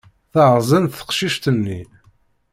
[0.31, 1.79] Teɣẓen teqcict-nni.